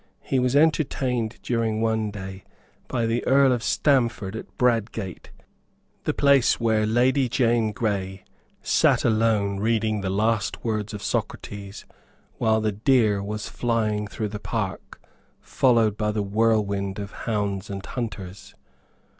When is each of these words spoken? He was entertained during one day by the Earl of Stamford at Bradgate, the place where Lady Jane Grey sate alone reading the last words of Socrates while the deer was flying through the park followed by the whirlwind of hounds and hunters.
He 0.23 0.39
was 0.39 0.55
entertained 0.55 1.37
during 1.43 1.79
one 1.79 2.09
day 2.09 2.43
by 2.87 3.05
the 3.05 3.23
Earl 3.27 3.51
of 3.51 3.61
Stamford 3.61 4.35
at 4.35 4.57
Bradgate, 4.57 5.29
the 6.05 6.13
place 6.15 6.59
where 6.59 6.87
Lady 6.87 7.29
Jane 7.29 7.71
Grey 7.71 8.23
sate 8.63 9.05
alone 9.05 9.59
reading 9.59 10.01
the 10.01 10.09
last 10.09 10.63
words 10.63 10.95
of 10.95 11.03
Socrates 11.03 11.85
while 12.39 12.59
the 12.61 12.71
deer 12.71 13.21
was 13.21 13.47
flying 13.47 14.07
through 14.07 14.29
the 14.29 14.39
park 14.39 14.99
followed 15.39 15.97
by 15.97 16.11
the 16.11 16.23
whirlwind 16.23 16.97
of 16.97 17.11
hounds 17.11 17.69
and 17.69 17.85
hunters. 17.85 18.55